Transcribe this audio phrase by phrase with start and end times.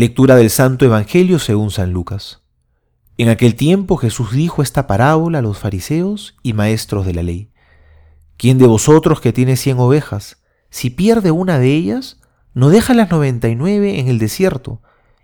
[0.00, 2.40] Lectura del Santo Evangelio según San Lucas.
[3.18, 7.50] En aquel tiempo Jesús dijo esta parábola a los fariseos y maestros de la ley.
[8.38, 12.18] ¿Quién de vosotros que tiene cien ovejas, si pierde una de ellas,
[12.54, 14.80] no deja las noventa y nueve en el desierto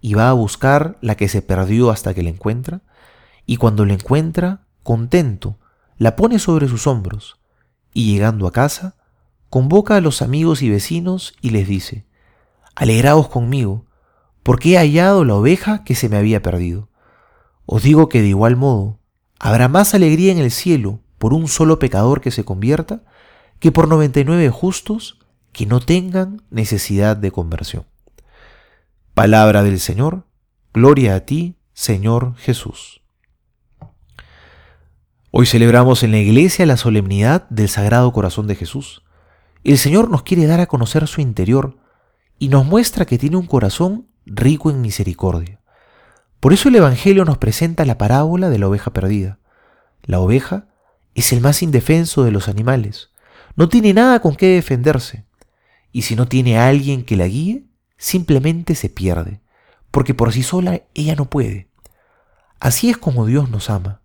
[0.00, 2.82] y va a buscar la que se perdió hasta que la encuentra?
[3.46, 5.58] Y cuando la encuentra, contento,
[5.98, 7.40] la pone sobre sus hombros
[7.92, 8.94] y llegando a casa,
[9.48, 12.06] convoca a los amigos y vecinos y les dice,
[12.76, 13.89] Alegraos conmigo,
[14.42, 16.88] porque he hallado la oveja que se me había perdido.
[17.66, 18.98] Os digo que de igual modo,
[19.38, 23.02] habrá más alegría en el cielo por un solo pecador que se convierta
[23.58, 25.18] que por noventa y nueve justos
[25.52, 27.84] que no tengan necesidad de conversión.
[29.14, 30.24] Palabra del Señor,
[30.72, 33.02] gloria a ti, Señor Jesús.
[35.30, 39.02] Hoy celebramos en la iglesia la solemnidad del Sagrado Corazón de Jesús.
[39.62, 41.76] El Señor nos quiere dar a conocer su interior
[42.38, 45.60] y nos muestra que tiene un corazón rico en misericordia.
[46.40, 49.38] Por eso el Evangelio nos presenta la parábola de la oveja perdida.
[50.02, 50.68] La oveja
[51.14, 53.10] es el más indefenso de los animales.
[53.56, 55.26] No tiene nada con qué defenderse.
[55.92, 57.66] Y si no tiene a alguien que la guíe,
[57.98, 59.40] simplemente se pierde,
[59.90, 61.68] porque por sí sola ella no puede.
[62.60, 64.00] Así es como Dios nos ama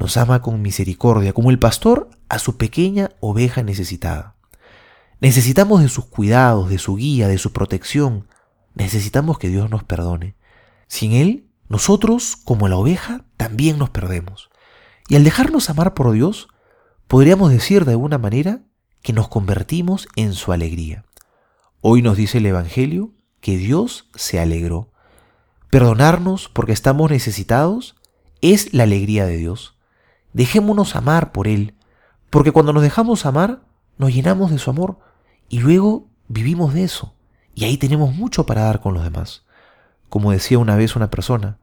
[0.00, 4.34] nos ama con misericordia, como el pastor a su pequeña oveja necesitada.
[5.20, 8.26] Necesitamos de sus cuidados, de su guía, de su protección.
[8.80, 10.36] Necesitamos que Dios nos perdone.
[10.86, 14.48] Sin Él, nosotros, como la oveja, también nos perdemos.
[15.06, 16.48] Y al dejarnos amar por Dios,
[17.06, 18.62] podríamos decir de alguna manera
[19.02, 21.04] que nos convertimos en su alegría.
[21.82, 24.90] Hoy nos dice el Evangelio que Dios se alegró.
[25.68, 27.96] Perdonarnos porque estamos necesitados
[28.40, 29.76] es la alegría de Dios.
[30.32, 31.74] Dejémonos amar por Él,
[32.30, 33.60] porque cuando nos dejamos amar,
[33.98, 35.00] nos llenamos de su amor
[35.50, 37.14] y luego vivimos de eso.
[37.60, 39.44] Y ahí tenemos mucho para dar con los demás.
[40.08, 41.58] Como decía una vez una persona,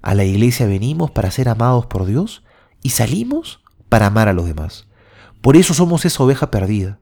[0.00, 2.44] a la iglesia venimos para ser amados por Dios
[2.82, 4.86] y salimos para amar a los demás.
[5.40, 7.00] Por eso somos esa oveja perdida.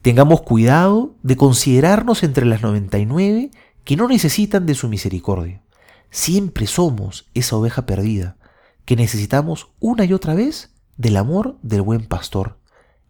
[0.00, 3.50] Tengamos cuidado de considerarnos entre las 99
[3.82, 5.64] que no necesitan de su misericordia.
[6.08, 8.36] Siempre somos esa oveja perdida
[8.84, 12.60] que necesitamos una y otra vez del amor del buen pastor.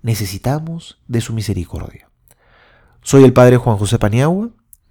[0.00, 2.08] Necesitamos de su misericordia.
[3.02, 4.52] Soy el Padre Juan José Paniagua